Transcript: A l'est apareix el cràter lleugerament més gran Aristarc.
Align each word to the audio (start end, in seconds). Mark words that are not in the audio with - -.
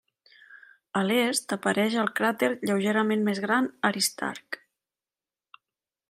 A 1.01 1.01
l'est 1.09 1.53
apareix 1.55 1.97
el 2.03 2.09
cràter 2.19 2.49
lleugerament 2.69 3.25
més 3.27 3.41
gran 3.45 3.67
Aristarc. 3.91 4.59